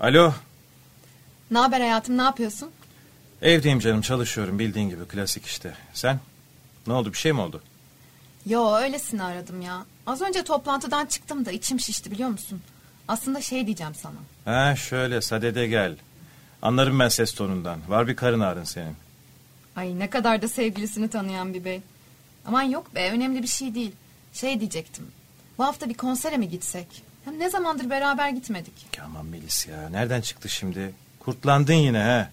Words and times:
Alo. 0.00 0.32
Ne 1.50 1.58
haber 1.58 1.80
hayatım 1.80 2.18
ne 2.18 2.22
yapıyorsun? 2.22 2.70
Evdeyim 3.42 3.78
canım 3.80 4.00
çalışıyorum 4.00 4.58
bildiğin 4.58 4.88
gibi 4.88 5.04
klasik 5.04 5.46
işte. 5.46 5.74
Sen? 5.94 6.20
Ne 6.86 6.92
oldu 6.92 7.12
bir 7.12 7.18
şey 7.18 7.32
mi 7.32 7.40
oldu? 7.40 7.62
Yo 8.46 8.74
öylesine 8.76 9.22
aradım 9.22 9.62
ya. 9.62 9.84
Az 10.06 10.20
önce 10.22 10.44
toplantıdan 10.44 11.06
çıktım 11.06 11.44
da 11.44 11.50
içim 11.50 11.80
şişti 11.80 12.10
biliyor 12.10 12.28
musun? 12.28 12.62
Aslında 13.08 13.40
şey 13.40 13.66
diyeceğim 13.66 13.94
sana. 13.94 14.14
Ha 14.44 14.76
şöyle 14.76 15.20
sadede 15.20 15.66
gel. 15.66 15.96
Anlarım 16.62 16.98
ben 16.98 17.08
ses 17.08 17.34
tonundan. 17.34 17.80
Var 17.88 18.08
bir 18.08 18.16
karın 18.16 18.40
ağrın 18.40 18.64
senin. 18.64 18.96
Ay 19.76 19.98
ne 19.98 20.10
kadar 20.10 20.42
da 20.42 20.48
sevgilisini 20.48 21.08
tanıyan 21.08 21.54
bir 21.54 21.64
bey. 21.64 21.80
Aman 22.46 22.62
yok 22.62 22.94
be 22.94 23.10
önemli 23.10 23.42
bir 23.42 23.48
şey 23.48 23.74
değil. 23.74 23.92
Şey 24.32 24.60
diyecektim. 24.60 25.06
Bu 25.58 25.64
hafta 25.64 25.88
bir 25.88 25.94
konsere 25.94 26.36
mi 26.36 26.48
gitsek? 26.48 27.09
Hem 27.24 27.38
ne 27.38 27.50
zamandır 27.50 27.90
beraber 27.90 28.28
gitmedik. 28.30 28.72
Aman 29.04 29.26
Melis 29.26 29.66
ya 29.66 29.88
nereden 29.88 30.20
çıktı 30.20 30.48
şimdi? 30.48 30.94
Kurtlandın 31.18 31.74
yine 31.74 31.98
ha. 31.98 32.30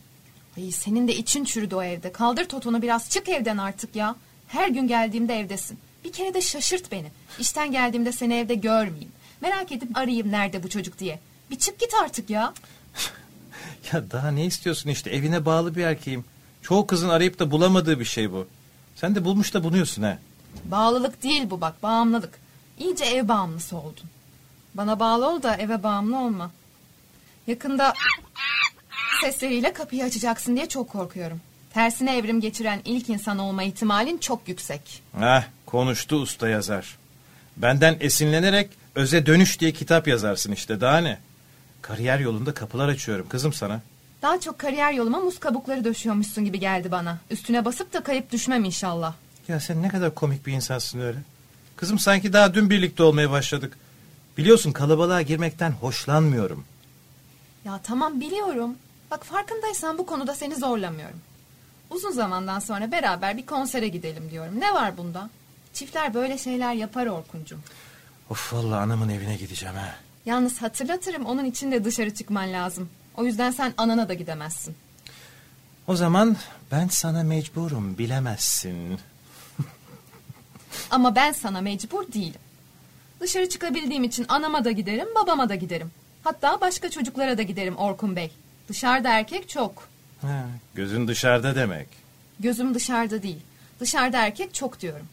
Ay 0.57 0.71
senin 0.71 1.07
de 1.07 1.15
için 1.15 1.45
çürüdü 1.45 1.75
o 1.75 1.83
evde. 1.83 2.11
Kaldır 2.11 2.45
totunu 2.45 2.81
biraz 2.81 3.09
çık 3.09 3.29
evden 3.29 3.57
artık 3.57 3.95
ya. 3.95 4.15
Her 4.47 4.67
gün 4.67 4.87
geldiğimde 4.87 5.39
evdesin. 5.39 5.79
Bir 6.05 6.11
kere 6.11 6.33
de 6.33 6.41
şaşırt 6.41 6.91
beni. 6.91 7.07
İşten 7.39 7.71
geldiğimde 7.71 8.11
seni 8.11 8.33
evde 8.33 8.55
görmeyeyim. 8.55 9.11
Merak 9.41 9.71
edip 9.71 9.97
arayayım 9.97 10.31
nerede 10.31 10.63
bu 10.63 10.69
çocuk 10.69 10.99
diye. 10.99 11.19
Bir 11.51 11.55
çık 11.59 11.79
git 11.79 11.93
artık 12.03 12.29
ya. 12.29 12.53
Ya 13.93 14.11
daha 14.11 14.31
ne 14.31 14.45
istiyorsun 14.45 14.89
işte 14.89 15.09
evine 15.09 15.45
bağlı 15.45 15.75
bir 15.75 15.83
erkeğim. 15.83 16.25
Çoğu 16.61 16.87
kızın 16.87 17.09
arayıp 17.09 17.39
da 17.39 17.51
bulamadığı 17.51 17.99
bir 17.99 18.05
şey 18.05 18.31
bu. 18.31 18.47
Sen 18.95 19.15
de 19.15 19.25
bulmuş 19.25 19.53
da 19.53 19.63
bunuyorsun 19.63 20.03
ha. 20.03 20.17
Bağlılık 20.65 21.23
değil 21.23 21.49
bu 21.49 21.61
bak 21.61 21.83
bağımlılık. 21.83 22.39
İyice 22.79 23.05
ev 23.05 23.27
bağımlısı 23.27 23.77
oldun. 23.77 24.03
Bana 24.73 24.99
bağlı 24.99 25.29
ol 25.29 25.43
da 25.43 25.55
eve 25.55 25.83
bağımlı 25.83 26.19
olma. 26.19 26.51
Yakında 27.47 27.93
sesleriyle 29.21 29.73
kapıyı 29.73 30.03
açacaksın 30.03 30.55
diye 30.55 30.69
çok 30.69 30.89
korkuyorum. 30.89 31.41
Tersine 31.73 32.17
evrim 32.17 32.41
geçiren 32.41 32.81
ilk 32.85 33.09
insan 33.09 33.39
olma 33.39 33.63
ihtimalin 33.63 34.17
çok 34.17 34.47
yüksek. 34.47 35.01
Heh 35.19 35.43
konuştu 35.65 36.15
usta 36.15 36.49
yazar. 36.49 36.97
Benden 37.57 37.97
esinlenerek 37.99 38.69
öze 38.95 39.25
dönüş 39.25 39.59
diye 39.59 39.71
kitap 39.71 40.07
yazarsın 40.07 40.51
işte 40.51 40.81
daha 40.81 40.97
ne? 40.97 41.19
Kariyer 41.81 42.19
yolunda 42.19 42.53
kapılar 42.53 42.87
açıyorum 42.87 43.29
kızım 43.29 43.53
sana. 43.53 43.81
Daha 44.21 44.39
çok 44.39 44.59
kariyer 44.59 44.93
yoluma 44.93 45.19
muz 45.19 45.39
kabukları 45.39 45.83
döşüyormuşsun 45.83 46.45
gibi 46.45 46.59
geldi 46.59 46.91
bana. 46.91 47.17
Üstüne 47.29 47.65
basıp 47.65 47.93
da 47.93 48.03
kayıp 48.03 48.31
düşmem 48.31 48.65
inşallah. 48.65 49.13
Ya 49.47 49.59
sen 49.59 49.83
ne 49.83 49.89
kadar 49.89 50.15
komik 50.15 50.45
bir 50.45 50.53
insansın 50.53 50.99
öyle. 50.99 51.17
Kızım 51.75 51.99
sanki 51.99 52.33
daha 52.33 52.53
dün 52.53 52.69
birlikte 52.69 53.03
olmaya 53.03 53.31
başladık. 53.31 53.77
Biliyorsun 54.37 54.71
kalabalığa 54.71 55.21
girmekten 55.21 55.71
hoşlanmıyorum. 55.71 56.65
Ya 57.65 57.79
tamam 57.83 58.19
biliyorum. 58.19 58.75
Bak 59.11 59.25
farkındaysan 59.25 59.97
bu 59.97 60.05
konuda 60.05 60.35
seni 60.35 60.55
zorlamıyorum. 60.55 61.19
Uzun 61.89 62.11
zamandan 62.11 62.59
sonra 62.59 62.91
beraber 62.91 63.37
bir 63.37 63.45
konsere 63.45 63.87
gidelim 63.87 64.31
diyorum. 64.31 64.59
Ne 64.59 64.73
var 64.73 64.97
bunda? 64.97 65.29
Çiftler 65.73 66.13
böyle 66.13 66.37
şeyler 66.37 66.73
yapar 66.73 67.05
Orkuncum. 67.07 67.63
Of 68.29 68.53
vallahi 68.53 68.79
anamın 68.79 69.09
evine 69.09 69.35
gideceğim 69.35 69.75
ha. 69.75 69.95
Yalnız 70.25 70.61
hatırlatırım 70.61 71.25
onun 71.25 71.45
için 71.45 71.71
de 71.71 71.83
dışarı 71.83 72.13
çıkman 72.13 72.53
lazım. 72.53 72.89
O 73.17 73.25
yüzden 73.25 73.51
sen 73.51 73.73
anana 73.77 74.09
da 74.09 74.13
gidemezsin. 74.13 74.75
O 75.87 75.95
zaman 75.95 76.37
ben 76.71 76.87
sana 76.87 77.23
mecburum 77.23 77.97
bilemezsin. 77.97 78.99
Ama 80.91 81.15
ben 81.15 81.31
sana 81.31 81.61
mecbur 81.61 82.13
değilim. 82.13 82.41
Dışarı 83.19 83.49
çıkabildiğim 83.49 84.03
için 84.03 84.25
anama 84.29 84.65
da 84.65 84.71
giderim, 84.71 85.07
babama 85.15 85.49
da 85.49 85.55
giderim. 85.55 85.91
Hatta 86.23 86.61
başka 86.61 86.89
çocuklara 86.89 87.37
da 87.37 87.41
giderim 87.41 87.77
Orkun 87.77 88.15
Bey. 88.15 88.31
Dışarıda 88.69 89.09
erkek 89.19 89.49
çok. 89.49 89.87
Ha, 90.21 90.45
gözün 90.75 91.07
dışarıda 91.07 91.55
demek. 91.55 91.87
Gözüm 92.39 92.73
dışarıda 92.73 93.23
değil. 93.23 93.39
Dışarıda 93.79 94.25
erkek 94.25 94.53
çok 94.53 94.81
diyorum. 94.81 95.05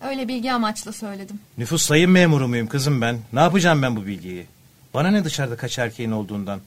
Öyle 0.00 0.28
bilgi 0.28 0.52
amaçlı 0.52 0.92
söyledim. 0.92 1.40
Nüfus 1.58 1.82
sayım 1.82 2.10
memuru 2.10 2.48
muyum 2.48 2.66
kızım 2.66 3.00
ben? 3.00 3.18
Ne 3.32 3.40
yapacağım 3.40 3.82
ben 3.82 3.96
bu 3.96 4.06
bilgiyi? 4.06 4.46
Bana 4.94 5.10
ne 5.10 5.24
dışarıda 5.24 5.56
kaç 5.56 5.78
erkeğin 5.78 6.10
olduğundan? 6.10 6.60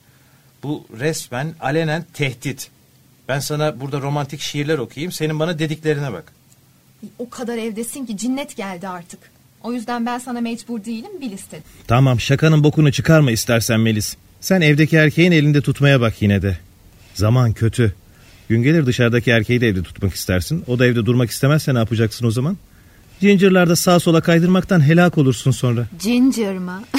Bu 0.62 0.86
resmen 0.98 1.54
alenen 1.60 2.04
tehdit. 2.14 2.70
Ben 3.28 3.38
sana 3.40 3.80
burada 3.80 4.00
romantik 4.00 4.40
şiirler 4.40 4.78
okuyayım. 4.78 5.12
Senin 5.12 5.38
bana 5.40 5.58
dediklerine 5.58 6.12
bak. 6.12 6.32
O 7.18 7.30
kadar 7.30 7.58
evdesin 7.58 8.06
ki 8.06 8.16
cinnet 8.16 8.56
geldi 8.56 8.88
artık. 8.88 9.30
O 9.62 9.72
yüzden 9.72 10.06
ben 10.06 10.18
sana 10.18 10.40
mecbur 10.40 10.84
değilim 10.84 11.20
bil 11.20 11.32
istedim. 11.32 11.64
Tamam 11.86 12.20
şakanın 12.20 12.64
bokunu 12.64 12.92
çıkarma 12.92 13.30
istersen 13.30 13.80
Melis. 13.80 14.16
Sen 14.40 14.60
evdeki 14.60 14.96
erkeğin 14.96 15.32
elinde 15.32 15.60
tutmaya 15.60 16.00
bak 16.00 16.22
yine 16.22 16.42
de. 16.42 16.58
Zaman 17.14 17.52
kötü. 17.52 17.94
Gün 18.48 18.62
gelir 18.62 18.86
dışarıdaki 18.86 19.30
erkeği 19.30 19.60
de 19.60 19.68
evde 19.68 19.82
tutmak 19.82 20.14
istersin. 20.14 20.64
O 20.66 20.78
da 20.78 20.86
evde 20.86 21.06
durmak 21.06 21.30
istemezse 21.30 21.74
ne 21.74 21.78
yapacaksın 21.78 22.26
o 22.26 22.30
zaman? 22.30 22.56
Cincirlarda 23.20 23.76
sağa 23.76 24.00
sola 24.00 24.20
kaydırmaktan 24.20 24.80
helak 24.86 25.18
olursun 25.18 25.50
sonra. 25.50 25.86
Ginger 26.02 26.58
mı? 26.58 26.82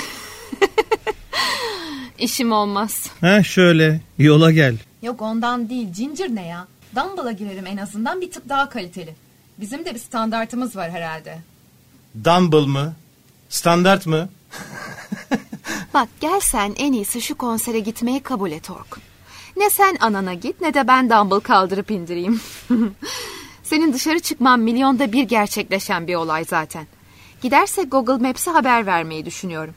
İşim 2.19 2.51
olmaz. 2.51 3.07
Ha 3.21 3.43
şöyle 3.43 4.01
yola 4.17 4.51
gel. 4.51 4.75
Yok 5.03 5.21
ondan 5.21 5.69
değil. 5.69 5.87
Ginger 5.95 6.29
ne 6.35 6.47
ya? 6.47 6.67
Dumble'a 6.95 7.31
girerim 7.31 7.67
en 7.67 7.77
azından 7.77 8.21
bir 8.21 8.31
tık 8.31 8.49
daha 8.49 8.69
kaliteli. 8.69 9.15
Bizim 9.59 9.85
de 9.85 9.93
bir 9.93 9.99
standartımız 9.99 10.75
var 10.75 10.91
herhalde. 10.91 11.37
Dumble 12.23 12.65
mı? 12.65 12.93
Standart 13.49 14.07
mı? 14.07 14.29
Bak 15.93 16.09
gel 16.21 16.39
sen 16.39 16.75
en 16.77 16.93
iyisi 16.93 17.21
şu 17.21 17.35
konsere 17.35 17.79
gitmeyi 17.79 18.19
kabul 18.19 18.51
et 18.51 18.69
Orkun. 18.69 19.03
Ne 19.57 19.69
sen 19.69 19.97
anana 19.99 20.33
git 20.33 20.61
ne 20.61 20.73
de 20.73 20.87
ben 20.87 21.09
dumbbell 21.09 21.39
kaldırıp 21.39 21.91
indireyim. 21.91 22.41
Senin 23.63 23.93
dışarı 23.93 24.19
çıkman 24.19 24.59
milyonda 24.59 25.11
bir 25.11 25.23
gerçekleşen 25.23 26.07
bir 26.07 26.15
olay 26.15 26.45
zaten. 26.45 26.87
Giderse 27.41 27.83
Google 27.83 28.27
Maps'e 28.27 28.51
haber 28.51 28.85
vermeyi 28.85 29.25
düşünüyorum. 29.25 29.73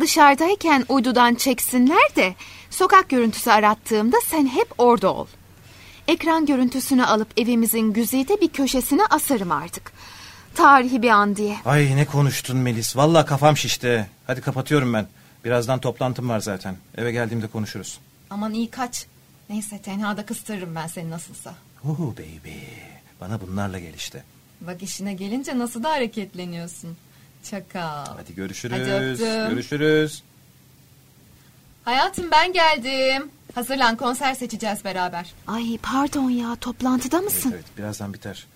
Dışarıdayken 0.00 0.84
uydudan 0.88 1.34
çeksinler 1.34 2.16
de 2.16 2.34
sokak 2.70 3.08
görüntüsü 3.08 3.50
arattığımda 3.50 4.16
sen 4.26 4.46
hep 4.46 4.68
orada 4.78 5.14
ol. 5.14 5.26
Ekran 6.08 6.46
görüntüsünü 6.46 7.04
alıp 7.04 7.28
evimizin 7.36 7.92
güzide 7.92 8.40
bir 8.40 8.48
köşesine 8.48 9.02
asarım 9.10 9.52
artık. 9.52 9.92
Tarihi 10.54 11.02
bir 11.02 11.08
an 11.10 11.36
diye. 11.36 11.56
Ay 11.64 11.96
ne 11.96 12.04
konuştun 12.06 12.56
Melis. 12.56 12.96
Vallahi 12.96 13.26
kafam 13.26 13.56
şişti. 13.56 14.06
Hadi 14.26 14.40
kapatıyorum 14.40 14.92
ben. 14.94 15.06
Birazdan 15.44 15.78
toplantım 15.80 16.28
var 16.28 16.40
zaten. 16.40 16.76
Eve 16.96 17.12
geldiğimde 17.12 17.46
konuşuruz. 17.46 17.98
Aman 18.30 18.52
iyi 18.54 18.70
kaç. 18.70 19.06
Neyse 19.50 19.78
tenhada 19.78 20.26
kıstırırım 20.26 20.74
ben 20.74 20.86
seni 20.86 21.10
nasılsa. 21.10 21.54
Uhu 21.84 22.14
baby. 22.18 22.58
Bana 23.20 23.40
bunlarla 23.40 23.78
gel 23.78 23.94
işte. 23.94 24.24
Bak 24.60 24.82
işine 24.82 25.14
gelince 25.14 25.58
nasıl 25.58 25.82
da 25.82 25.90
hareketleniyorsun. 25.90 26.96
Çakal. 27.50 28.06
Hadi 28.16 28.34
görüşürüz. 28.34 28.78
Hadi 28.80 28.90
öptüm. 28.92 29.48
Görüşürüz. 29.48 30.22
Hayatım 31.84 32.30
ben 32.30 32.52
geldim. 32.52 33.30
Hazırlan 33.54 33.96
konser 33.96 34.34
seçeceğiz 34.34 34.84
beraber. 34.84 35.32
Ay 35.46 35.78
pardon 35.82 36.30
ya 36.30 36.56
toplantıda 36.56 37.16
Evet, 37.16 37.24
mısın? 37.26 37.50
evet 37.54 37.64
birazdan 37.78 38.14
biter. 38.14 38.46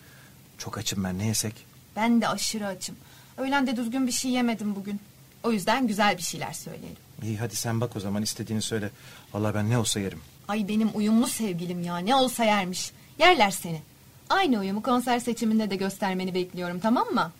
Çok 0.59 0.79
açım 0.79 1.05
ben 1.05 1.19
ne 1.19 1.27
yesek? 1.27 1.67
Ben 1.97 2.21
de 2.21 2.29
aşırı 2.29 2.67
açım. 2.67 2.97
Öğlen 3.39 3.67
de 3.67 3.77
düzgün 3.77 4.07
bir 4.07 4.13
şey 4.13 4.31
yemedim 4.31 4.75
bugün. 4.77 5.01
O 5.43 5.53
yüzden 5.53 5.87
güzel 5.87 6.19
bir 6.19 6.23
şeyler 6.23 6.53
söyleyelim. 6.53 6.97
İyi 7.23 7.39
hadi 7.39 7.57
sen 7.57 7.81
bak 7.81 7.97
o 7.97 8.01
zaman 8.01 8.23
istediğini 8.23 8.63
söyle. 8.63 8.91
Vallahi 9.35 9.55
ben 9.55 9.71
ne 9.71 9.79
olsa 9.79 10.01
yerim. 10.01 10.21
Ay 10.49 10.69
benim 10.69 10.91
uyumlu 10.95 11.27
sevgilim 11.27 11.83
ya 11.83 11.99
ne 11.99 12.15
olsa 12.17 12.45
yermiş. 12.45 12.93
Yerler 13.19 13.51
seni. 13.51 13.83
Aynı 14.31 14.59
uyumu 14.61 14.83
konser 14.83 15.19
seçiminde 15.19 15.71
de 15.71 15.77
göstermeni 15.77 16.35
bekliyorum 16.35 16.81
tamam 16.81 17.09
mı? 17.09 17.33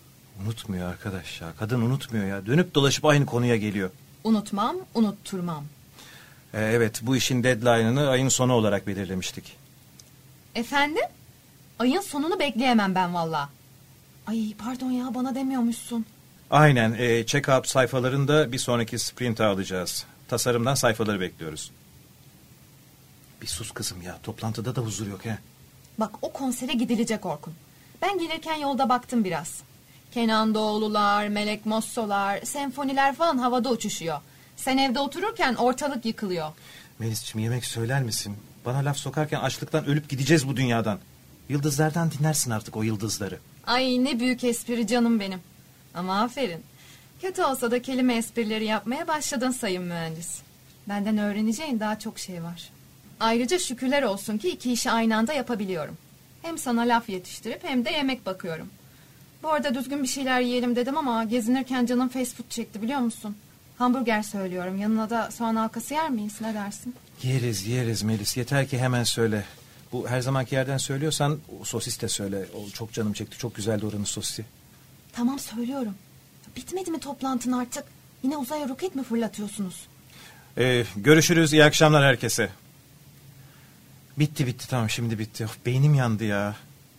Unutmuyor 0.43 0.89
arkadaş 0.89 1.41
ya. 1.41 1.47
Kadın 1.59 1.81
unutmuyor 1.81 2.25
ya. 2.25 2.45
Dönüp 2.45 2.75
dolaşıp 2.75 3.05
aynı 3.05 3.25
konuya 3.25 3.55
geliyor. 3.55 3.89
Unutmam, 4.23 4.75
unutturmam. 4.93 5.63
Ee, 6.53 6.61
evet 6.63 6.99
bu 7.03 7.15
işin 7.15 7.43
deadline'ını 7.43 8.09
ayın 8.09 8.29
sonu 8.29 8.53
olarak 8.53 8.87
belirlemiştik. 8.87 9.55
Efendim? 10.55 11.03
Ayın 11.79 12.01
sonunu 12.01 12.39
bekleyemem 12.39 12.95
ben 12.95 13.13
valla. 13.13 13.49
Ay 14.27 14.53
pardon 14.57 14.91
ya 14.91 15.15
bana 15.15 15.35
demiyormuşsun. 15.35 16.05
Aynen. 16.49 16.93
E, 16.93 17.21
check-up 17.25 17.67
sayfalarında 17.67 18.51
bir 18.51 18.57
sonraki 18.57 18.99
sprint 18.99 19.41
alacağız. 19.41 20.05
Tasarımdan 20.27 20.75
sayfaları 20.75 21.19
bekliyoruz. 21.19 21.71
Bir 23.41 23.47
sus 23.47 23.71
kızım 23.71 24.01
ya. 24.01 24.19
Toplantıda 24.23 24.75
da 24.75 24.81
huzur 24.81 25.07
yok 25.07 25.25
he. 25.25 25.37
Bak 25.97 26.11
o 26.21 26.31
konsere 26.33 26.73
gidilecek 26.73 27.25
Orkun. 27.25 27.53
Ben 28.01 28.19
gelirken 28.19 28.55
yolda 28.55 28.89
baktım 28.89 29.23
biraz. 29.23 29.61
Kenan 30.11 30.53
Doğulular, 30.53 31.27
Melek 31.27 31.65
Mossolar, 31.65 32.41
senfoniler 32.41 33.15
falan 33.15 33.37
havada 33.37 33.69
uçuşuyor. 33.69 34.19
Sen 34.57 34.77
evde 34.77 34.99
otururken 34.99 35.55
ortalık 35.55 36.05
yıkılıyor. 36.05 36.49
Melis'ciğim 36.99 37.43
yemek 37.43 37.65
söyler 37.65 38.03
misin? 38.03 38.35
Bana 38.65 38.77
laf 38.77 38.97
sokarken 38.97 39.39
açlıktan 39.39 39.85
ölüp 39.85 40.09
gideceğiz 40.09 40.47
bu 40.47 40.57
dünyadan. 40.57 40.99
Yıldızlardan 41.49 42.11
dinlersin 42.11 42.51
artık 42.51 42.77
o 42.77 42.83
yıldızları. 42.83 43.39
Ay 43.67 44.03
ne 44.03 44.19
büyük 44.19 44.43
espri 44.43 44.87
canım 44.87 45.19
benim. 45.19 45.39
Ama 45.93 46.21
aferin. 46.21 46.63
Kötü 47.21 47.43
olsa 47.43 47.71
da 47.71 47.81
kelime 47.81 48.15
esprileri 48.15 48.65
yapmaya 48.65 49.07
başladın 49.07 49.51
sayın 49.51 49.83
mühendis. 49.83 50.41
Benden 50.89 51.17
öğreneceğin 51.17 51.79
daha 51.79 51.99
çok 51.99 52.19
şey 52.19 52.43
var. 52.43 52.69
Ayrıca 53.19 53.59
şükürler 53.59 54.03
olsun 54.03 54.37
ki 54.37 54.49
iki 54.49 54.71
işi 54.73 54.91
aynı 54.91 55.17
anda 55.17 55.33
yapabiliyorum. 55.33 55.97
Hem 56.41 56.57
sana 56.57 56.81
laf 56.81 57.09
yetiştirip 57.09 57.63
hem 57.63 57.85
de 57.85 57.91
yemek 57.91 58.25
bakıyorum. 58.25 58.69
Bu 59.43 59.49
arada 59.49 59.75
düzgün 59.75 60.03
bir 60.03 60.07
şeyler 60.07 60.41
yiyelim 60.41 60.75
dedim 60.75 60.97
ama 60.97 61.23
gezinirken 61.23 61.85
canım 61.85 62.09
fast 62.09 62.35
food 62.35 62.49
çekti 62.49 62.81
biliyor 62.81 62.99
musun? 62.99 63.35
Hamburger 63.77 64.23
söylüyorum. 64.23 64.77
Yanına 64.77 65.09
da 65.09 65.31
soğan 65.31 65.55
halkası 65.55 65.93
yer 65.93 66.09
miyiz? 66.09 66.41
Ne 66.41 66.53
dersin? 66.53 66.95
Yeriz 67.23 67.67
yeriz 67.67 68.03
Melis. 68.03 68.37
Yeter 68.37 68.67
ki 68.67 68.79
hemen 68.79 69.03
söyle. 69.03 69.45
Bu 69.95 70.07
her 70.09 70.21
zamanki 70.21 70.55
yerden 70.55 70.77
söylüyorsan 70.77 71.39
sosis 71.63 72.01
de 72.01 72.09
söyle. 72.09 72.45
O 72.55 72.69
çok 72.69 72.93
canım 72.93 73.13
çekti. 73.13 73.37
Çok 73.37 73.55
güzeldi 73.55 73.85
oranın 73.85 74.03
sosisi. 74.03 74.45
Tamam 75.13 75.39
söylüyorum. 75.39 75.95
Bitmedi 76.55 76.91
mi 76.91 76.99
toplantın 76.99 77.51
artık? 77.51 77.83
Yine 78.23 78.37
uzaya 78.37 78.69
roket 78.69 78.95
mi 78.95 79.03
fırlatıyorsunuz? 79.03 79.87
Ee, 80.57 80.85
görüşürüz. 80.95 81.53
İyi 81.53 81.63
akşamlar 81.63 82.03
herkese. 82.03 82.49
Bitti 84.19 84.47
bitti 84.47 84.67
tamam 84.67 84.89
şimdi 84.89 85.19
bitti. 85.19 85.45
Of, 85.45 85.65
beynim 85.65 85.93
yandı 85.93 86.23
ya. 86.23 86.55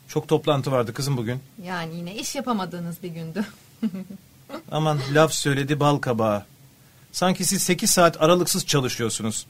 Çok 0.08 0.28
toplantı 0.28 0.72
vardı 0.72 0.94
kızım 0.94 1.16
bugün. 1.16 1.40
Yani 1.64 1.96
yine 1.96 2.14
iş 2.14 2.34
yapamadığınız 2.34 3.02
bir 3.02 3.08
gündü. 3.08 3.44
Aman 4.70 4.98
laf 5.14 5.32
söyledi 5.32 5.80
bal 5.80 5.98
kabağı. 5.98 6.44
Sanki 7.12 7.44
siz 7.44 7.62
8 7.62 7.90
saat 7.90 8.22
aralıksız 8.22 8.66
çalışıyorsunuz. 8.66 9.46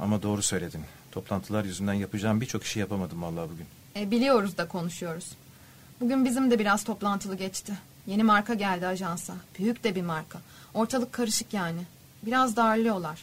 Ama 0.00 0.22
doğru 0.22 0.42
söyledin. 0.42 0.84
Toplantılar 1.12 1.64
yüzünden 1.64 1.92
yapacağım 1.92 2.40
birçok 2.40 2.64
işi 2.64 2.80
yapamadım 2.80 3.22
vallahi 3.22 3.48
bugün. 3.50 3.66
E, 3.96 4.10
biliyoruz 4.10 4.58
da 4.58 4.68
konuşuyoruz. 4.68 5.24
Bugün 6.00 6.24
bizim 6.24 6.50
de 6.50 6.58
biraz 6.58 6.84
toplantılı 6.84 7.36
geçti. 7.36 7.72
Yeni 8.06 8.22
marka 8.22 8.54
geldi 8.54 8.86
ajansa. 8.86 9.34
Büyük 9.58 9.84
de 9.84 9.94
bir 9.94 10.02
marka. 10.02 10.38
Ortalık 10.74 11.12
karışık 11.12 11.54
yani. 11.54 11.80
Biraz 12.22 12.56
darlıyorlar. 12.56 13.18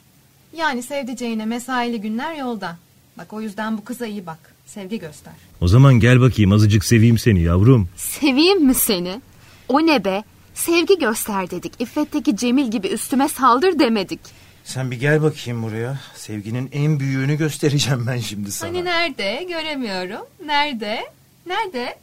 Yani 0.54 0.84
sevdiceğine 0.84 1.46
mesaili 1.46 2.02
günler 2.02 2.36
yolda. 2.36 2.78
Bak 3.18 3.34
o 3.34 3.42
yüzden 3.42 3.78
bu 3.78 3.84
kıza 3.84 4.06
iyi 4.06 4.26
bak. 4.26 4.54
Sevgi 4.66 5.00
göster. 5.00 5.34
O 5.62 5.68
zaman 5.68 5.94
gel 5.94 6.22
bakayım 6.22 6.52
azıcık 6.52 6.86
seveyim 6.86 7.18
seni 7.18 7.42
yavrum. 7.42 7.90
Seveyim 7.96 8.66
mi 8.66 8.74
seni? 8.74 9.22
O 9.70 9.86
ne 9.86 10.06
be? 10.06 10.24
Sevgi 10.54 11.00
göster 11.00 11.50
dedik. 11.52 11.74
İffet'teki 11.80 12.38
Cemil 12.38 12.72
gibi 12.72 12.88
üstüme 12.88 13.30
saldır 13.30 13.80
demedik. 13.80 14.20
Sen 14.68 14.92
bir 14.92 15.00
gel 15.00 15.22
bakayım 15.22 15.64
buraya. 15.64 16.00
Sevginin 16.16 16.70
en 16.74 17.00
büyüğünü 17.00 17.38
göstereceğim 17.38 18.08
ben 18.08 18.20
şimdi 18.20 18.52
sana. 18.52 18.70
Hani 18.70 18.86
nerede? 18.86 19.44
Göremiyorum. 19.44 20.26
Nerede? 20.46 21.12
Nerede? 21.46 21.98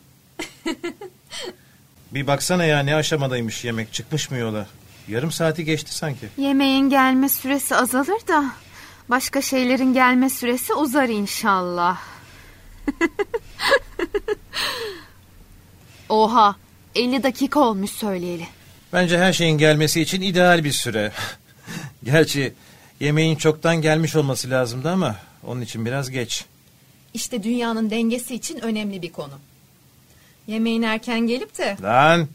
Bir 2.15 2.27
baksana 2.27 2.65
ya 2.65 2.81
ne 2.81 2.95
aşamadaymış 2.95 3.65
yemek. 3.65 3.93
Çıkmış 3.93 4.31
mı 4.31 4.37
yola? 4.37 4.67
Yarım 5.09 5.33
saati 5.33 5.65
geçti 5.65 5.95
sanki. 5.95 6.29
Yemeğin 6.37 6.91
gelme 6.91 7.29
süresi 7.29 7.77
azalır 7.77 8.27
da 8.29 8.45
başka 9.09 9.43
şeylerin 9.43 9.95
gelme 9.95 10.31
süresi 10.31 10.75
uzar 10.75 11.09
inşallah. 11.09 12.01
Oha 16.09 16.57
50 16.95 17.23
dakika 17.23 17.61
olmuş 17.61 17.91
söyleyeli. 17.91 18.47
Bence 18.93 19.19
her 19.19 19.33
şeyin 19.33 19.59
gelmesi 19.59 20.01
için 20.01 20.21
ideal 20.21 20.65
bir 20.65 20.73
süre. 20.73 21.13
Gerçi 22.05 22.53
yemeğin 23.01 23.37
çoktan 23.37 23.77
gelmiş 23.83 24.17
olması 24.17 24.51
lazımdı 24.51 24.91
ama 24.91 25.17
onun 25.47 25.61
için 25.61 25.87
biraz 25.87 26.11
geç. 26.11 26.45
İşte 27.15 27.43
dünyanın 27.43 27.91
dengesi 27.91 28.35
için 28.35 28.61
önemli 28.61 29.03
bir 29.03 29.13
konu. 29.13 29.35
Yemeğin 30.47 30.83
erken 30.83 31.21
gelip 31.21 31.59
de... 31.59 31.77
Lan 31.83 32.29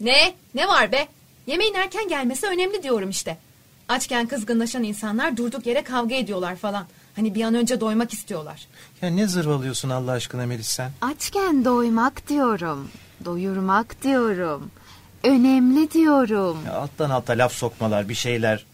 Ne? 0.00 0.34
Ne 0.54 0.68
var 0.68 0.92
be? 0.92 1.08
Yemeğin 1.46 1.74
erken 1.74 2.08
gelmesi 2.08 2.46
önemli 2.46 2.82
diyorum 2.82 3.10
işte. 3.10 3.38
Açken 3.88 4.26
kızgınlaşan 4.26 4.82
insanlar 4.82 5.36
durduk 5.36 5.66
yere 5.66 5.84
kavga 5.84 6.14
ediyorlar 6.14 6.56
falan. 6.56 6.86
Hani 7.16 7.34
bir 7.34 7.42
an 7.42 7.54
önce 7.54 7.80
doymak 7.80 8.12
istiyorlar. 8.12 8.66
ya 9.02 9.10
ne 9.10 9.26
zırvalıyorsun 9.26 9.90
Allah 9.90 10.12
aşkına 10.12 10.46
Melis 10.46 10.66
sen? 10.68 10.90
Açken 11.00 11.64
doymak 11.64 12.28
diyorum. 12.28 12.88
Doyurmak 13.24 14.02
diyorum. 14.02 14.70
Önemli 15.24 15.90
diyorum. 15.90 16.58
Ya 16.66 16.72
alttan 16.72 17.10
alta 17.10 17.32
laf 17.32 17.52
sokmalar 17.52 18.08
bir 18.08 18.14
şeyler. 18.14 18.64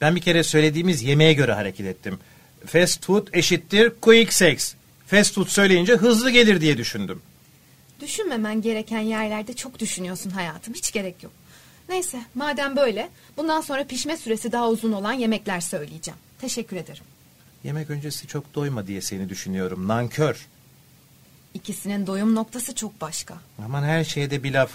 Ben 0.00 0.16
bir 0.16 0.20
kere 0.20 0.42
söylediğimiz 0.44 1.02
yemeğe 1.02 1.32
göre 1.32 1.52
hareket 1.52 1.86
ettim. 1.86 2.18
Fast 2.66 3.04
food 3.04 3.28
eşittir 3.32 3.92
quick 4.00 4.32
sex. 4.32 4.74
Fast 5.06 5.34
food 5.34 5.46
söyleyince 5.46 5.96
hızlı 5.96 6.30
gelir 6.30 6.60
diye 6.60 6.78
düşündüm. 6.78 7.22
Düşünmemen 8.00 8.62
gereken 8.62 9.00
yerlerde 9.00 9.52
çok 9.56 9.78
düşünüyorsun 9.78 10.30
hayatım. 10.30 10.74
Hiç 10.74 10.92
gerek 10.92 11.22
yok. 11.22 11.32
Neyse 11.88 12.20
madem 12.34 12.76
böyle 12.76 13.08
bundan 13.36 13.60
sonra 13.60 13.84
pişme 13.84 14.16
süresi 14.16 14.52
daha 14.52 14.68
uzun 14.68 14.92
olan 14.92 15.12
yemekler 15.12 15.60
söyleyeceğim. 15.60 16.20
Teşekkür 16.40 16.76
ederim. 16.76 17.04
Yemek 17.64 17.90
öncesi 17.90 18.26
çok 18.26 18.54
doyma 18.54 18.86
diye 18.86 19.00
seni 19.00 19.28
düşünüyorum. 19.28 19.88
Nankör. 19.88 20.46
İkisinin 21.54 22.06
doyum 22.06 22.34
noktası 22.34 22.74
çok 22.74 23.00
başka. 23.00 23.34
Aman 23.64 23.82
her 23.82 24.04
şeyde 24.04 24.42
bir 24.42 24.52
laf. 24.52 24.70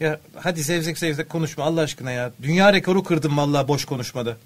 Ya 0.00 0.20
hadi 0.42 0.62
zevzek 0.62 0.98
zevzek 0.98 1.28
konuşma 1.28 1.64
Allah 1.64 1.80
aşkına 1.80 2.10
ya. 2.12 2.32
Dünya 2.42 2.72
rekoru 2.72 3.02
kırdım 3.04 3.36
vallahi 3.36 3.68
boş 3.68 3.84
konuşmada. 3.84 4.36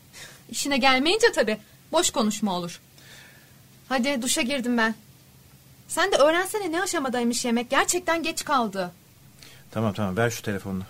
İşine 0.50 0.78
gelmeyince 0.78 1.26
tabii 1.34 1.58
boş 1.92 2.10
konuşma 2.10 2.54
olur. 2.54 2.80
Hadi 3.88 4.22
duşa 4.22 4.42
girdim 4.42 4.78
ben. 4.78 4.94
Sen 5.88 6.12
de 6.12 6.16
öğrensene 6.16 6.72
ne 6.72 6.82
aşamadaymış 6.82 7.44
yemek. 7.44 7.70
Gerçekten 7.70 8.22
geç 8.22 8.44
kaldı. 8.44 8.92
Tamam 9.70 9.92
tamam 9.92 10.16
ver 10.16 10.30
şu 10.30 10.42
telefonunu. 10.42 10.82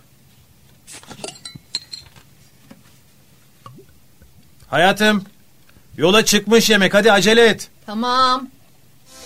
Hayatım. 4.68 5.24
Yola 5.96 6.24
çıkmış 6.24 6.70
yemek 6.70 6.94
hadi 6.94 7.12
acele 7.12 7.46
et. 7.46 7.68
Tamam. 7.86 8.48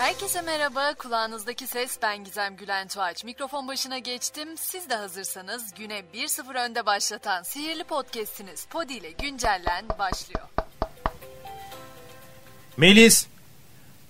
Herkese 0.00 0.42
merhaba. 0.42 0.94
Kulağınızdaki 0.94 1.66
ses 1.66 1.98
ben 2.02 2.24
Gizem 2.24 2.56
Gülen 2.56 2.88
Tuğaç. 2.88 3.24
Mikrofon 3.24 3.68
başına 3.68 3.98
geçtim. 3.98 4.48
Siz 4.56 4.90
de 4.90 4.94
hazırsanız 4.94 5.74
güne 5.74 6.02
1-0 6.14 6.68
önde 6.68 6.86
başlatan 6.86 7.42
sihirli 7.42 7.84
podcast'iniz 7.84 8.66
Podi 8.66 8.92
ile 8.92 9.10
güncellen 9.10 9.84
başlıyor. 9.98 10.48
Melis. 12.76 13.26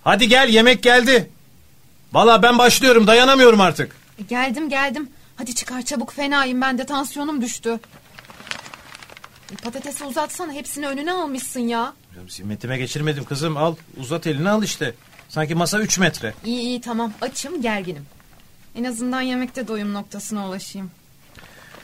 Hadi 0.04 0.28
gel 0.28 0.48
yemek 0.48 0.82
geldi. 0.82 1.31
Valla 2.12 2.42
ben 2.42 2.58
başlıyorum 2.58 3.06
dayanamıyorum 3.06 3.60
artık. 3.60 3.96
E, 4.19 4.22
geldim 4.22 4.69
geldim. 4.69 5.10
Hadi 5.37 5.54
çıkar 5.54 5.82
çabuk 5.82 6.12
fenayım 6.12 6.60
ben 6.60 6.78
de 6.78 6.87
tansiyonum 6.87 7.40
düştü. 7.42 7.81
E, 9.52 9.56
patatesi 9.56 10.04
uzatsana 10.04 10.52
hepsini 10.52 10.88
önüne 10.88 11.12
almışsın 11.12 11.60
ya. 11.60 11.92
Ya, 12.16 12.22
Zimmetime 12.28 12.78
geçirmedim 12.78 13.25
kızım 13.25 13.56
al 13.56 13.75
uzat 13.97 14.26
elini 14.26 14.50
al 14.50 14.62
işte. 14.62 14.94
Sanki 15.30 15.54
masa 15.54 15.78
3 15.80 15.99
metre. 15.99 16.34
İyi 16.44 16.60
iyi 16.60 16.80
tamam 16.80 17.12
açım 17.20 17.62
gerginim. 17.62 18.06
En 18.75 18.84
azından 18.84 19.20
yemekte 19.20 19.68
doyum 19.68 19.92
noktasına 19.92 20.49
ulaşayım. 20.49 20.90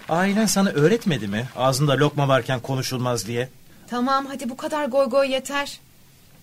Ailen 0.08 0.46
sana 0.46 0.70
öğretmedi 0.70 1.28
mi? 1.28 1.48
Ağzında 1.56 1.92
lokma 1.92 2.28
varken 2.28 2.60
konuşulmaz 2.60 3.26
diye. 3.26 3.48
Tamam 3.86 4.26
hadi 4.26 4.50
bu 4.50 4.56
kadar 4.56 4.84
goy 4.84 5.06
goy 5.06 5.30
yeter. 5.30 5.80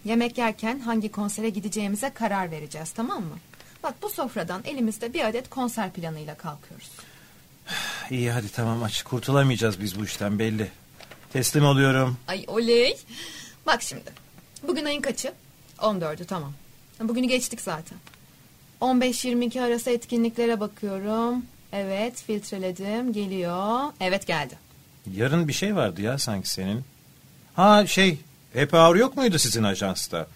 Yemek 0.06 0.38
yerken 0.38 0.80
hangi 0.80 1.12
konsere 1.12 1.50
gideceğimize 1.50 2.10
karar 2.14 2.52
vereceğiz 2.52 2.92
tamam 2.92 3.24
mı? 3.24 3.38
Bak 3.84 3.94
bu 4.02 4.10
sofradan 4.10 4.62
elimizde 4.66 5.14
bir 5.14 5.26
adet 5.28 5.50
konser 5.50 5.92
planıyla 5.92 6.36
kalkıyoruz. 6.36 6.90
İyi 8.12 8.32
hadi 8.32 8.50
tamam 8.50 8.84
aç. 8.84 9.04
Kurtulamayacağız 9.04 9.82
biz 9.82 10.00
bu 10.00 10.06
işten 10.06 10.40
belli. 10.40 10.72
Teslim 11.34 11.66
oluyorum. 11.66 12.18
Ay 12.28 12.44
oley. 12.48 12.98
Bak 13.66 13.82
şimdi. 13.82 14.12
Bugün 14.68 14.86
ayın 14.86 15.02
kaçı? 15.02 15.34
14'ü 15.78 16.26
tamam. 16.26 16.54
Bugünü 17.00 17.28
geçtik 17.28 17.62
zaten. 17.62 17.98
15-22 18.82 19.62
arası 19.62 19.90
etkinliklere 19.90 20.60
bakıyorum. 20.60 21.46
Evet 21.72 22.24
filtreledim. 22.28 23.14
Geliyor. 23.14 23.94
Evet 24.00 24.28
geldi. 24.28 24.58
Yarın 25.16 25.48
bir 25.48 25.54
şey 25.54 25.76
vardı 25.76 26.02
ya 26.02 26.18
sanki 26.18 26.50
senin. 26.50 26.82
Ha 27.54 27.88
şey 27.88 28.18
happy 28.54 28.76
hour 28.76 28.96
yok 28.96 29.18
muydu 29.18 29.40
sizin 29.40 29.64
ajansta? 29.64 30.28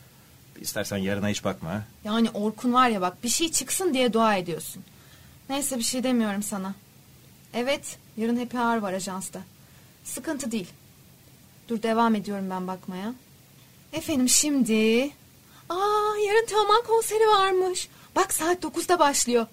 İstersen 0.62 0.98
yarına 0.98 1.28
hiç 1.30 1.44
bakma. 1.44 1.70
ha. 1.70 1.84
Yani 2.04 2.30
Orkun 2.30 2.74
var 2.74 2.90
ya 2.90 3.02
bak 3.02 3.24
bir 3.24 3.30
şey 3.30 3.52
çıksın 3.52 3.94
diye 3.94 4.14
dua 4.14 4.36
ediyorsun. 4.36 4.84
Neyse 5.50 5.78
bir 5.78 5.84
şey 5.84 6.04
demiyorum 6.04 6.44
sana. 6.44 6.74
Evet 7.54 7.98
yarın 8.18 8.38
happy 8.38 8.58
hour 8.58 8.78
var 8.78 8.94
ajansta. 8.94 9.40
Sıkıntı 10.04 10.52
değil. 10.52 10.70
Dur 11.70 11.84
devam 11.84 12.16
ediyorum 12.16 12.50
ben 12.50 12.68
bakmaya. 12.68 13.14
Efendim 13.94 14.30
şimdi... 14.30 15.12
Aa 15.70 16.18
yarın 16.28 16.46
Teoman 16.46 16.84
konseri 16.88 17.28
varmış. 17.28 17.90
Bak 18.16 18.34
saat 18.34 18.64
9'da 18.64 19.00
başlıyor. 19.00 19.46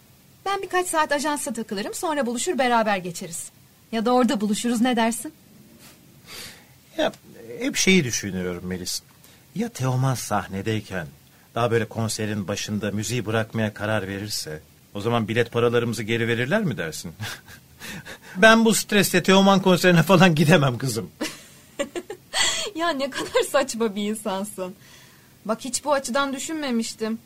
Ben 0.47 0.62
birkaç 0.62 0.87
saat 0.87 1.12
ajansa 1.12 1.52
takılırım 1.52 1.94
sonra 1.94 2.26
buluşur 2.26 2.59
beraber 2.59 2.97
geçeriz. 2.97 3.50
Ya 3.92 4.04
da 4.04 4.12
orada 4.14 4.40
buluşuruz 4.40 4.80
ne 4.80 4.97
dersin? 4.97 5.33
Ya 6.97 7.12
hep 7.59 7.76
şeyi 7.76 8.04
düşünüyorum 8.04 8.66
Melis. 8.66 9.02
Ya 9.54 9.68
Teoman 9.68 10.14
sahnedeyken 10.14 11.06
daha 11.54 11.71
böyle 11.71 11.85
konserin 11.85 12.49
başında 12.49 12.90
müziği 12.90 13.26
bırakmaya 13.26 13.75
karar 13.75 14.09
verirse 14.09 14.62
o 14.94 15.00
zaman 15.00 15.28
bilet 15.28 15.52
paralarımızı 15.52 16.02
geri 16.02 16.28
verirler 16.28 16.62
mi 16.62 16.76
dersin? 16.76 17.12
ben 18.37 18.64
bu 18.64 18.75
stresle 18.75 19.23
Teoman 19.23 19.62
konserine 19.62 20.02
falan 20.02 20.35
gidemem 20.35 20.78
kızım. 20.78 21.11
ya 22.75 22.90
ne 22.90 23.11
kadar 23.11 23.42
saçma 23.52 23.97
bir 23.97 24.02
insansın. 24.02 24.75
Bak 25.45 25.61
hiç 25.61 25.85
bu 25.85 25.93
açıdan 25.93 26.33
düşünmemiştim. 26.33 27.19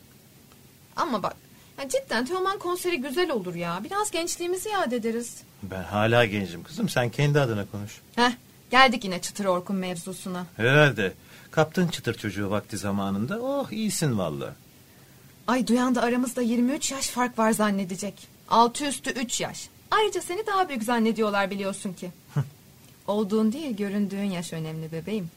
Ama 0.95 1.23
bak 1.23 1.35
ya 1.79 1.89
cidden 1.89 2.25
Teoman 2.25 2.59
konseri 2.59 3.01
güzel 3.01 3.31
olur 3.31 3.55
ya. 3.55 3.81
Biraz 3.83 4.11
gençliğimizi 4.11 4.69
yad 4.69 4.91
ederiz. 4.91 5.37
Ben 5.63 5.83
hala 5.83 6.25
gencim 6.25 6.63
kızım. 6.63 6.89
Sen 6.89 7.09
kendi 7.09 7.39
adına 7.39 7.65
konuş. 7.71 8.01
Heh 8.15 8.31
geldik 8.71 9.03
yine 9.03 9.21
Çıtır 9.21 9.45
Orkun 9.45 9.75
mevzusuna. 9.75 10.45
Herhalde. 10.57 11.13
Kaptın 11.51 11.87
çıtır 11.87 12.13
çocuğu 12.13 12.49
vakti 12.49 12.77
zamanında. 12.77 13.39
Oh 13.41 13.71
iyisin 13.71 14.17
valla. 14.17 14.55
Ay 15.47 15.67
duyan 15.67 15.95
da 15.95 16.01
aramızda 16.01 16.41
23 16.41 16.91
yaş 16.91 17.07
fark 17.09 17.39
var 17.39 17.51
zannedecek. 17.51 18.27
Altı 18.49 18.85
üstü 18.85 19.09
3 19.09 19.41
yaş. 19.41 19.69
Ayrıca 19.91 20.21
seni 20.21 20.47
daha 20.47 20.69
büyük 20.69 20.83
zannediyorlar 20.83 21.51
biliyorsun 21.51 21.93
ki. 21.93 22.11
Olduğun 23.07 23.51
değil 23.53 23.77
göründüğün 23.77 24.23
yaş 24.31 24.53
önemli 24.53 24.91
bebeğim. 24.91 25.31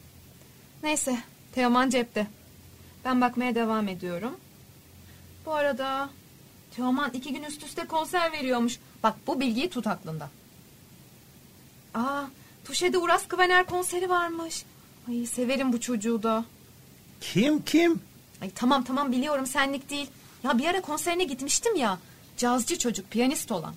Neyse 0.83 1.17
Teoman 1.55 1.89
cepte. 1.89 2.27
Ben 3.05 3.21
bakmaya 3.21 3.55
devam 3.55 3.87
ediyorum. 3.87 4.37
Bu 5.45 5.53
arada 5.53 6.09
Teoman 6.75 7.11
iki 7.13 7.33
gün 7.33 7.43
üst 7.43 7.63
üste 7.63 7.85
konser 7.87 8.31
veriyormuş. 8.31 8.79
Bak 9.03 9.15
bu 9.27 9.39
bilgiyi 9.39 9.69
tut 9.69 9.87
aklında. 9.87 10.29
Aa 11.93 12.23
Tuşe'de 12.65 12.97
Uras 12.97 13.27
Kıvener 13.27 13.65
konseri 13.65 14.09
varmış. 14.09 14.63
Ay 15.09 15.25
severim 15.25 15.73
bu 15.73 15.81
çocuğu 15.81 16.23
da. 16.23 16.45
Kim 17.21 17.61
kim? 17.61 18.01
Ay 18.41 18.49
tamam 18.55 18.83
tamam 18.83 19.11
biliyorum 19.11 19.45
senlik 19.45 19.89
değil. 19.89 20.07
Ya 20.43 20.57
bir 20.57 20.65
ara 20.65 20.81
konserine 20.81 21.23
gitmiştim 21.23 21.75
ya. 21.75 21.97
Cazcı 22.37 22.77
çocuk 22.77 23.11
piyanist 23.11 23.51
olan. 23.51 23.75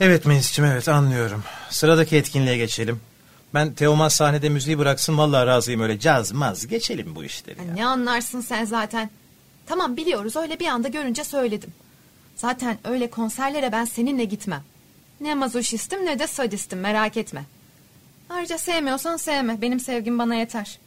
Evet 0.00 0.26
Melis'ciğim 0.26 0.70
evet 0.70 0.88
anlıyorum. 0.88 1.44
Sıradaki 1.70 2.16
etkinliğe 2.16 2.56
geçelim. 2.56 3.00
Ben 3.54 3.74
Teoman 3.74 4.08
sahnede 4.08 4.48
müziği 4.48 4.78
bıraksın 4.78 5.18
vallahi 5.18 5.46
razıyım 5.46 5.80
öyle 5.80 5.98
caz 6.00 6.32
maz 6.32 6.66
geçelim 6.66 7.14
bu 7.14 7.24
işleri 7.24 7.58
Ya 7.58 7.64
ya. 7.64 7.74
ne 7.74 7.86
anlarsın 7.86 8.40
sen 8.40 8.64
zaten. 8.64 9.10
Tamam 9.66 9.96
biliyoruz 9.96 10.36
öyle 10.36 10.60
bir 10.60 10.66
anda 10.66 10.88
görünce 10.88 11.24
söyledim. 11.24 11.72
Zaten 12.36 12.78
öyle 12.84 13.10
konserlere 13.10 13.72
ben 13.72 13.84
seninle 13.84 14.24
gitmem. 14.24 14.62
Ne 15.20 15.34
mazoşistim 15.34 16.06
ne 16.06 16.18
de 16.18 16.26
sadistim 16.26 16.80
merak 16.80 17.16
etme. 17.16 17.44
Ayrıca 18.30 18.58
sevmiyorsan 18.58 19.16
sevme. 19.16 19.60
Benim 19.62 19.80
sevgim 19.80 20.18
bana 20.18 20.34
yeter. 20.34 20.78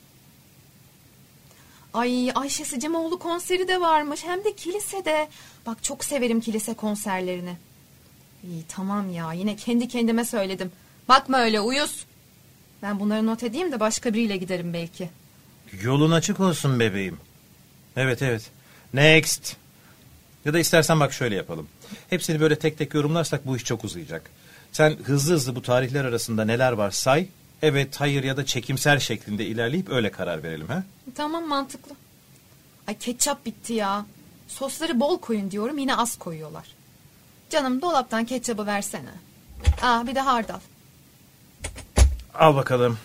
Ay 1.93 2.31
Ayşe 2.35 2.65
Sıcımoğlu 2.65 3.19
konseri 3.19 3.67
de 3.67 3.81
varmış. 3.81 4.23
Hem 4.23 4.43
de 4.43 4.55
kilisede. 4.55 5.27
Bak 5.65 5.83
çok 5.83 6.03
severim 6.05 6.41
kilise 6.41 6.73
konserlerini. 6.73 7.53
İyi 8.43 8.63
tamam 8.69 9.09
ya 9.13 9.33
yine 9.33 9.55
kendi 9.55 9.87
kendime 9.87 10.25
söyledim. 10.25 10.71
Bakma 11.09 11.39
öyle 11.39 11.61
uyuz. 11.61 12.05
Ben 12.81 12.99
bunları 12.99 13.25
not 13.25 13.43
edeyim 13.43 13.71
de 13.71 13.79
başka 13.79 14.13
biriyle 14.13 14.37
giderim 14.37 14.73
belki. 14.73 15.09
Yolun 15.81 16.11
açık 16.11 16.39
olsun 16.39 16.79
bebeğim. 16.79 17.17
Evet 17.95 18.21
evet. 18.21 18.51
Next. 18.93 19.55
Ya 20.45 20.53
da 20.53 20.59
istersen 20.59 20.99
bak 20.99 21.13
şöyle 21.13 21.35
yapalım. 21.35 21.67
Hepsini 22.09 22.39
böyle 22.39 22.59
tek 22.59 22.77
tek 22.77 22.93
yorumlarsak 22.93 23.47
bu 23.47 23.57
iş 23.57 23.63
çok 23.63 23.83
uzayacak. 23.83 24.29
Sen 24.71 24.97
hızlı 25.03 25.33
hızlı 25.33 25.55
bu 25.55 25.61
tarihler 25.61 26.05
arasında 26.05 26.45
neler 26.45 26.71
var 26.71 26.91
say. 26.91 27.27
Evet, 27.61 27.99
hayır 27.99 28.23
ya 28.23 28.37
da 28.37 28.45
çekimser 28.45 28.99
şeklinde 28.99 29.45
ilerleyip 29.45 29.89
öyle 29.89 30.11
karar 30.11 30.43
verelim 30.43 30.67
ha. 30.67 30.83
Tamam 31.15 31.47
mantıklı. 31.47 31.95
Ay 32.87 32.97
ketçap 32.97 33.45
bitti 33.45 33.73
ya. 33.73 34.05
Sosları 34.47 34.99
bol 34.99 35.19
koyun 35.19 35.51
diyorum 35.51 35.77
yine 35.77 35.95
az 35.95 36.17
koyuyorlar. 36.17 36.67
Canım 37.49 37.81
dolaptan 37.81 38.25
ketçabı 38.25 38.65
versene. 38.65 39.09
Aa 39.81 40.07
bir 40.07 40.15
de 40.15 40.19
hardal. 40.19 40.59
Al 42.33 42.55
bakalım. 42.55 42.97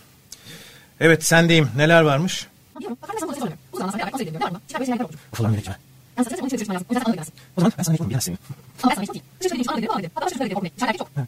Evet 1.00 1.24
sendeyim. 1.24 1.70
Neler 1.76 2.02
varmış? 2.02 2.46
Ulan 5.38 5.50
Melek'ciğim. 5.50 5.78
O 7.56 7.60
zaman 7.60 7.72
ben 7.78 7.82
sana 7.82 7.94
yapayım 7.94 8.10
biraz 8.10 8.24
senin. 8.24 8.38
Gözüm 9.42 9.58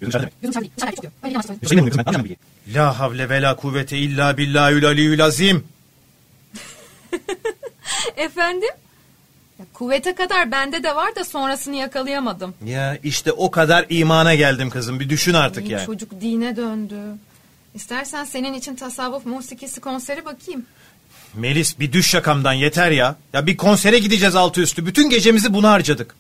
dışarıda 0.07 0.29
demek. 0.43 1.63
Hüseyin 1.63 1.85
mi 1.85 1.91
kızım 1.91 2.05
ben? 2.07 2.11
Alacağım 2.11 2.25
bilgiyi. 2.25 2.39
La 2.77 2.99
havle 2.99 3.29
ve 3.29 3.43
la 3.43 3.57
kuvvete 3.57 3.99
illa 3.99 4.37
billahül 4.37 4.87
aliyyül 4.87 5.25
azim. 5.25 5.65
Efendim? 8.17 8.71
Ya, 9.59 9.65
kuvvete 9.75 10.15
kadar 10.15 10.51
bende 10.53 10.83
de 10.83 10.97
var 10.97 11.17
da 11.17 11.25
sonrasını 11.25 11.77
yakalayamadım. 11.77 12.55
Ya 12.65 12.99
işte 13.03 13.33
o 13.33 13.51
kadar 13.51 13.87
imana 13.89 14.35
geldim 14.35 14.71
kızım. 14.71 15.01
Bir 15.01 15.09
düşün 15.09 15.35
artık 15.35 15.69
yani. 15.69 15.87
Çocuk 15.87 16.21
dine 16.21 16.57
döndü. 16.57 16.97
İstersen 17.75 18.25
senin 18.25 18.55
için 18.55 18.77
tasavvuf 18.77 19.27
musikisi 19.27 19.81
konseri 19.81 20.25
bakayım. 20.25 20.67
Melis 21.35 21.79
bir 21.81 21.93
düş 21.93 22.11
şakamdan 22.11 22.53
yeter 22.53 22.91
ya. 22.91 23.17
Ya 23.33 23.47
bir 23.47 23.57
konsere 23.57 23.99
gideceğiz 23.99 24.37
altı 24.37 24.61
üstü. 24.61 24.87
Bütün 24.87 25.11
gecemizi 25.11 25.55
buna 25.55 25.71
harcadık. 25.71 26.15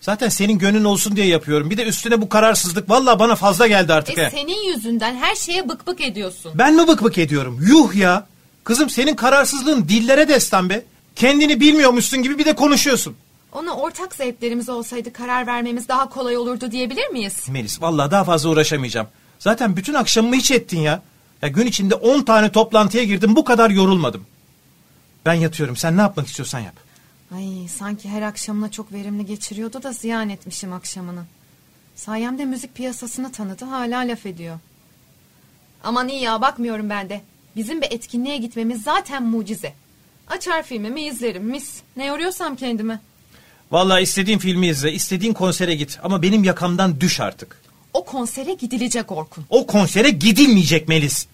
Zaten 0.00 0.28
senin 0.28 0.58
gönlün 0.58 0.84
olsun 0.84 1.16
diye 1.16 1.26
yapıyorum. 1.26 1.70
Bir 1.70 1.76
de 1.76 1.84
üstüne 1.84 2.20
bu 2.22 2.28
kararsızlık. 2.28 2.90
Vallahi 2.90 3.18
bana 3.18 3.34
fazla 3.36 3.66
geldi 3.66 3.92
artık. 3.92 4.18
E 4.18 4.26
he. 4.26 4.30
senin 4.30 4.72
yüzünden 4.74 5.14
her 5.16 5.34
şeye 5.34 5.68
bık 5.68 5.86
bık 5.86 6.00
ediyorsun. 6.00 6.52
Ben 6.54 6.74
mi 6.74 6.88
bık 6.88 7.04
bık 7.04 7.18
ediyorum? 7.18 7.60
Yuh 7.68 7.94
ya. 7.94 8.26
Kızım 8.64 8.90
senin 8.90 9.14
kararsızlığın 9.16 9.88
dillere 9.88 10.28
destan 10.28 10.70
be. 10.70 10.84
Kendini 11.16 11.60
bilmiyormuşsun 11.60 12.22
gibi 12.22 12.38
bir 12.38 12.44
de 12.44 12.54
konuşuyorsun. 12.54 13.16
Ona 13.52 13.72
ortak 13.76 14.14
zevklerimiz 14.14 14.68
olsaydı 14.68 15.12
karar 15.12 15.46
vermemiz 15.46 15.88
daha 15.88 16.08
kolay 16.08 16.36
olurdu 16.36 16.70
diyebilir 16.70 17.08
miyiz? 17.08 17.36
Melis 17.48 17.82
vallahi 17.82 18.10
daha 18.10 18.24
fazla 18.24 18.48
uğraşamayacağım. 18.50 19.06
Zaten 19.38 19.76
bütün 19.76 19.94
akşamımı 19.94 20.34
hiç 20.34 20.50
ettin 20.50 20.80
ya. 20.80 21.02
Ya 21.42 21.48
gün 21.48 21.66
içinde 21.66 21.94
10 21.94 22.22
tane 22.22 22.52
toplantıya 22.52 23.04
girdim 23.04 23.36
bu 23.36 23.44
kadar 23.44 23.70
yorulmadım. 23.70 24.26
Ben 25.26 25.34
yatıyorum 25.34 25.76
sen 25.76 25.96
ne 25.96 26.00
yapmak 26.00 26.26
istiyorsan 26.26 26.60
yap. 26.60 26.74
Ay 27.34 27.68
sanki 27.68 28.08
her 28.08 28.22
akşamına 28.22 28.70
çok 28.70 28.92
verimli 28.92 29.26
geçiriyordu 29.26 29.82
da 29.82 29.92
ziyan 29.92 30.28
etmişim 30.28 30.72
akşamını. 30.72 31.24
Sayemde 31.96 32.44
müzik 32.44 32.74
piyasasını 32.74 33.32
tanıdı 33.32 33.64
hala 33.64 33.98
laf 33.98 34.26
ediyor. 34.26 34.58
Aman 35.84 36.08
iyi 36.08 36.22
ya 36.22 36.40
bakmıyorum 36.40 36.90
ben 36.90 37.08
de. 37.08 37.22
Bizim 37.56 37.80
bir 37.82 37.86
etkinliğe 37.90 38.36
gitmemiz 38.36 38.82
zaten 38.82 39.22
mucize. 39.22 39.74
Açar 40.28 40.62
filmimi 40.62 41.06
izlerim 41.06 41.44
mis. 41.44 41.80
Ne 41.96 42.06
yoruyorsam 42.06 42.56
kendimi. 42.56 43.00
Vallahi 43.70 44.02
istediğin 44.02 44.38
filmi 44.38 44.66
izle, 44.66 44.92
istediğin 44.92 45.32
konsere 45.32 45.74
git 45.74 45.98
ama 46.02 46.22
benim 46.22 46.44
yakamdan 46.44 47.00
düş 47.00 47.20
artık. 47.20 47.67
O 47.92 48.04
konsere 48.04 48.52
gidilecek 48.52 49.12
Orkun. 49.12 49.44
O 49.50 49.66
konsere 49.66 50.10
gidilmeyecek 50.10 50.88
Melis. 50.88 51.26